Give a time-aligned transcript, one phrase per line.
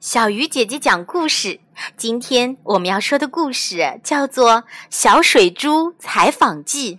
[0.00, 1.60] 小鱼姐姐讲故事。
[1.94, 6.96] 今天我们要说的故事叫做《小水珠采访记》。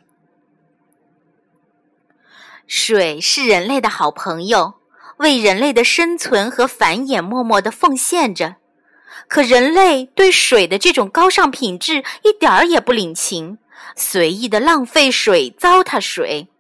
[2.68, 4.76] 水是人类的好朋友，
[5.18, 8.58] 为人类的生存和繁衍默默的奉献着。
[9.28, 13.58] 可人类对水的这种高尚品质一点儿也不领情，
[13.96, 16.51] 随意的浪费水，糟蹋水。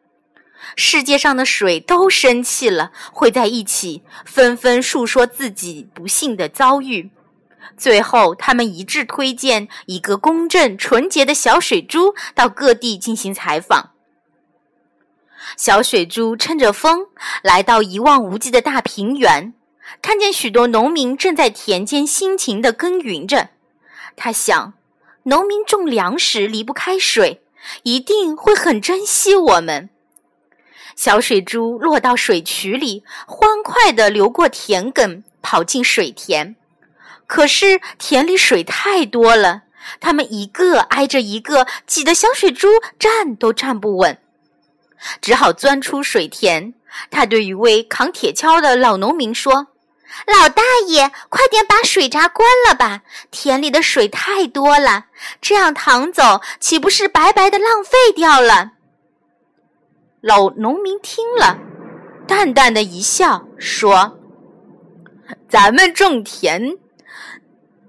[0.75, 7.11] 世界上的水都生气了，会在一起纷纷述说自己不幸的遭遇。
[7.77, 13.91] 最后，他们一致推荐一个公正纯洁的小水珠到各地进行采访。
[15.57, 17.07] 小水珠乘着风
[17.41, 19.53] 来到一望无际的大平原，
[20.01, 23.49] 看见许多农民正在田间辛勤地耕耘着。
[24.15, 24.73] 他想，
[25.23, 27.41] 农民种粮食离不开水，
[27.83, 29.89] 一定会很珍惜我们。
[30.95, 36.55] 小水珠落到水渠里，欢快地流过田埂，跑进水田。
[37.27, 39.63] 可是田里水太多了，
[39.99, 42.67] 它们一个挨着一个，挤得小水珠
[42.99, 44.17] 站都站不稳，
[45.21, 46.73] 只好钻出水田。
[47.09, 49.67] 他对一位扛铁锹的老农民说
[50.27, 53.03] ：“老大爷，快点把水闸关了吧！
[53.31, 55.05] 田里的水太多了，
[55.39, 58.71] 这样淌走，岂不是白白的浪费掉了？”
[60.21, 61.57] 老农民听了，
[62.27, 64.19] 淡淡的一笑，说
[65.49, 66.77] ：“咱们种田，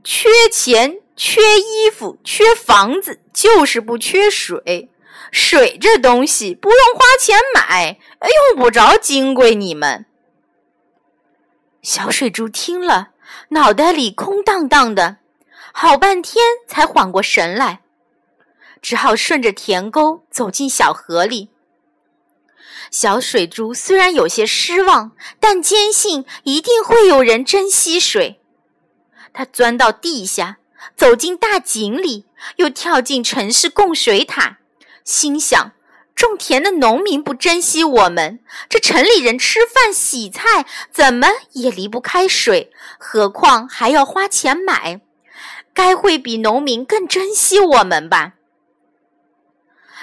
[0.03, 4.89] 缺钱、缺衣服、缺房子，就是不缺水。
[5.31, 10.07] 水这东西不用花钱买，用不着金贵你们。”
[11.83, 13.11] 小水珠听了，
[13.51, 15.19] 脑袋里空荡荡的，
[15.73, 17.83] 好半天才缓过神来，
[18.81, 21.51] 只好顺着田沟走进小河里。
[22.91, 28.41] 小水珠虽然有些失望，但坚信一定会有人珍惜水。
[29.33, 30.59] 他钻到地下，
[30.97, 34.59] 走进大井里，又跳进城市供水塔，
[35.05, 35.73] 心想：
[36.15, 45.01] 种田的农民不珍惜我们，这城里人吃饭洗菜怎么也离不开水，何况还要花钱买，
[45.73, 48.35] 该会比农民更珍惜我们吧。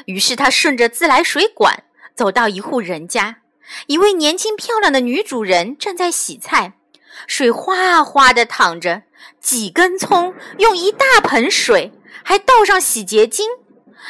[0.06, 1.84] 于是他顺着自来水管。
[2.19, 3.38] 走到一户人家，
[3.88, 6.74] 一位年轻漂亮的女主人正在洗菜，
[7.28, 9.03] 水哗哗的淌着。
[9.40, 11.94] 几根葱用一大盆水，
[12.25, 13.47] 还倒上洗洁精，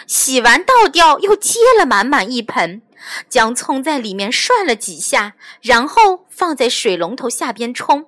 [0.08, 2.82] 洗完倒掉，又接了满满一盆，
[3.30, 8.08] 将葱在里面涮了几下，然后放在水龙头下边冲。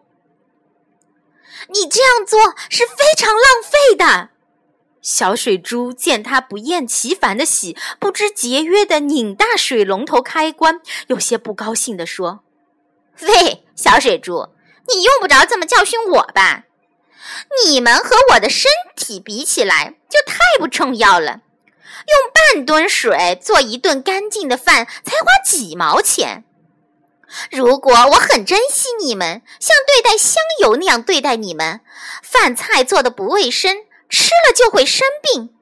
[1.67, 4.30] 你这样做是非常浪费的。
[5.01, 12.41] 小水珠见他不厌其烦的洗，不知节约的拧大水龙头开关，有些不高兴地说
[13.22, 14.50] ：“喂，小水珠，
[14.88, 16.66] 你用不着这么教训我吧？
[17.66, 21.41] 你们和我的身体比起来，就太不重要了。
[22.07, 26.44] 用半吨水做一顿干净的饭，才花几毛钱。
[27.50, 31.81] 如果我很珍惜你们，像对待香油那样对待你们，
[32.22, 33.78] 饭菜做的不卫生。”
[34.11, 35.55] 吃了就会生病，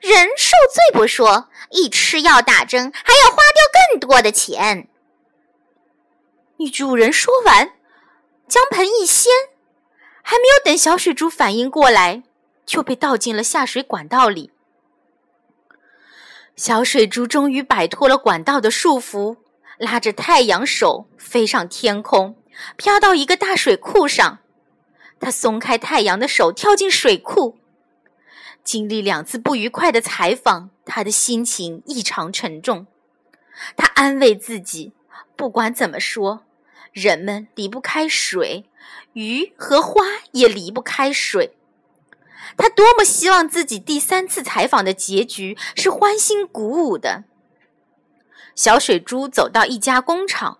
[0.00, 4.88] 人受罪不说，一吃药打针还要花掉更多的钱。
[6.58, 7.72] 女主人说完，
[8.48, 9.32] 将盆一掀，
[10.20, 12.24] 还没有等小水珠反应过来，
[12.66, 14.50] 就被倒进了下水管道里。
[16.56, 19.36] 小水珠终于摆脱了管道的束缚，
[19.78, 22.36] 拉着太阳手飞上天空，
[22.76, 24.40] 飘到一个大水库上。
[25.20, 27.58] 他松开太阳的手，跳进水库。
[28.64, 32.86] 经历两次不愉快的采访，他的心情异常沉重。
[33.76, 34.92] 他安慰自己，
[35.36, 36.44] 不管怎么说，
[36.92, 38.64] 人们离不开水，
[39.12, 41.56] 鱼和花也离不开水。
[42.56, 47.24] 他多么希望自己第三次采访的结局是欢欣鼓舞的。
[48.54, 50.58] 小水珠走到一家工厂，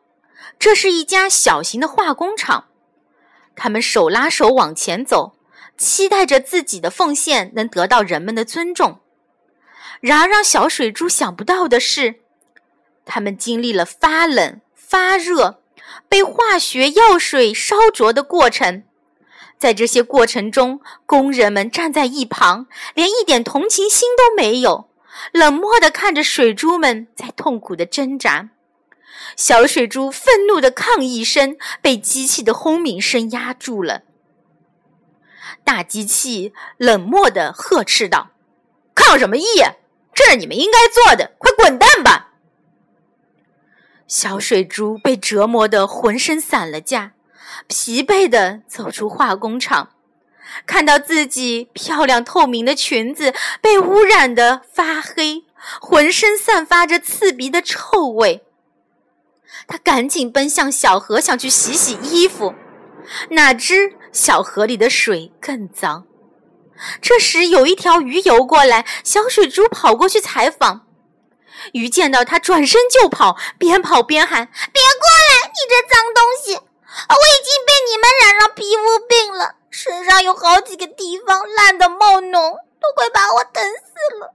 [0.58, 2.66] 这是一家小型的化工厂。
[3.54, 5.34] 他们手拉手往前走。
[5.76, 9.00] 期待着自己的奉献能得到人们的尊重。
[10.00, 12.16] 然而，让小水珠想不到的是，
[13.04, 15.60] 他们经历了发冷、发热、
[16.08, 18.82] 被化学药水烧灼的过程。
[19.58, 24.88] 在这些过程中，工人们站在一旁，连一点同情心都没有，
[25.32, 28.50] 冷漠地看着水珠们在痛苦的挣扎。
[29.36, 34.02] 小水珠愤怒的抗议声被机器的轰鸣声压住了。
[35.64, 38.30] 大机器冷漠地呵斥道
[38.94, 39.44] ：“抗什么议？
[40.14, 42.32] 这是你们应该做的，快滚蛋吧！”
[44.06, 47.12] 小水珠被折磨得浑身散了架，
[47.66, 49.90] 疲惫地走出化工厂，
[50.66, 55.44] 看到自己漂亮透明的裙子被污染的发黑，
[55.80, 58.44] 浑身散发着刺鼻的臭味。
[59.66, 62.54] 他赶紧奔向小河，想去洗洗衣服，
[63.30, 66.06] 哪知小河里的水更脏。
[67.00, 70.86] 这时，有一条鱼游过来，小水珠跑过去采访。
[71.72, 75.48] 鱼见到他，转身就跑，边跑边喊：“别过来！
[75.48, 76.54] 你这脏东西！
[76.54, 84.34] 我已经被你们染上皮肤病了，身上有好几个地方烂的冒脓，都快把我疼死了。”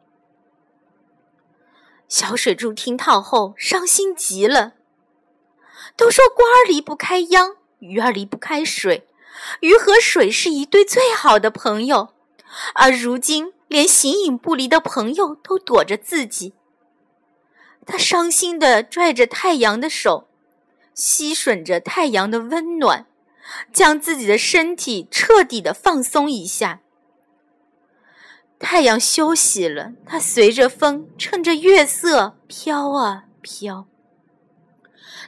[2.08, 4.74] 小水珠听到后，伤心极了。
[5.98, 9.06] 都说瓜儿离不开秧，鱼儿离不开水，
[9.60, 12.10] 鱼和水是一对最好的朋友，
[12.74, 16.54] 而如今连形影不离的朋友都躲着自己。
[17.86, 20.28] 他伤心地拽着太阳的手，
[20.94, 23.06] 吸吮着太阳的温暖，
[23.72, 26.82] 将自己的身体彻底的放松一下。
[28.60, 33.88] 太阳休息了，它随着风，趁着月色飘啊飘。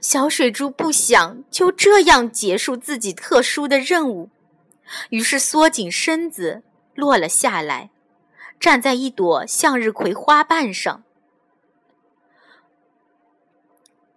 [0.01, 4.29] 小水珠不想就这样结束自己特殊的任务，
[5.09, 6.63] 于是缩紧身子
[6.95, 7.89] 落了下来，
[8.59, 11.03] 站在一朵向日葵花瓣上。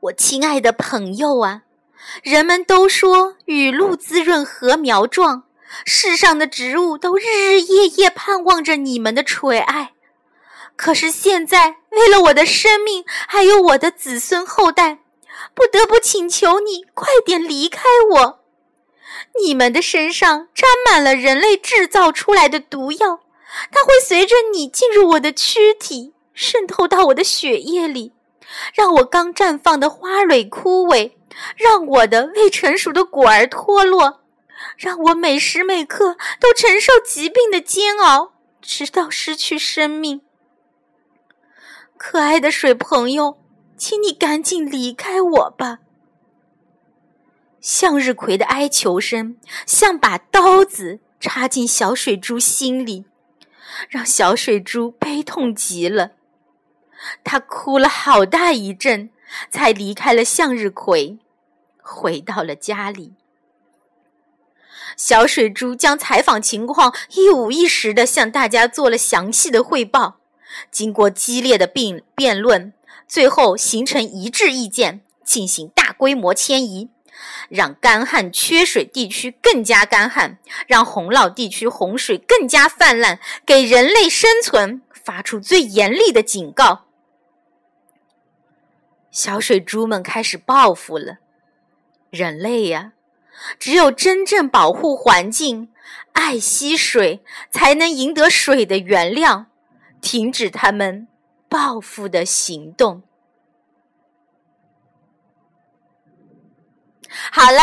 [0.00, 1.62] 我亲爱的朋友啊，
[2.22, 5.44] 人们都说雨露滋润禾苗壮，
[5.84, 9.92] 世上的植物都日日夜夜盼望着你们的垂爱。
[10.74, 14.98] 可是现在，为了我的生命，还有我的子孙后代，
[15.54, 18.40] 不得不请求你快点离开我。
[19.42, 23.20] 你们的身上沾满了人类制造出来的毒药，
[23.70, 28.12] 它会随着你进入我的躯体，渗透到我的血液里。
[28.74, 31.12] 让我刚绽放的花蕊枯萎，
[31.56, 34.20] 让我的未成熟的果儿脱落，
[34.76, 40.20] 让我每时每刻都承受疾病的煎熬，直到失去生命。
[41.96, 43.38] 可爱的水朋友，
[43.84, 45.80] 请你赶紧离开我吧。
[47.60, 49.36] 向日葵的哀求声
[49.66, 53.06] 像把刀子插进小水珠心里，
[53.88, 56.12] 让小水珠悲痛极了。
[57.24, 59.10] 他哭了好大一阵，
[59.50, 61.18] 才离开了向日葵，
[61.82, 63.14] 回到了家里。
[64.96, 70.20] 小水珠将采访情况一五一十的向大家做了详细的汇报。
[70.70, 72.74] 经过激烈的辩辩论，
[73.12, 76.88] 最后形成一致意见，进行大规模迁移，
[77.50, 86.86] 让干旱缺水地区更加干旱，让洪涝地区洪水更加泛滥，给人类生存发出最严厉的警告。
[89.10, 91.18] 小水猪们开始报复了，
[92.08, 92.92] 人类呀，
[93.58, 95.68] 只有真正保护环境、
[96.14, 99.44] 爱惜水，才能赢得水的原谅，
[100.00, 101.08] 停止他们
[101.52, 103.02] 报复的行动。
[107.30, 107.60] 好了，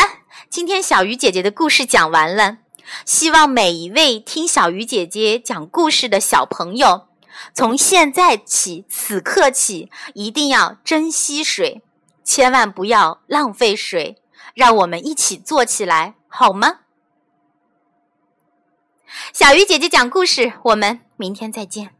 [0.47, 2.59] 今天小鱼姐姐的故事讲完了，
[3.03, 7.07] 希望每一位听小鱼姐姐讲故事的小朋友。
[7.55, 11.81] 从现在起，此刻起，一定要珍惜水，
[12.23, 14.21] 千万不要浪费水。
[14.53, 16.81] 让我们一起做起来，好吗？
[19.33, 21.95] 小鱼姐姐讲故事，我们明天再见。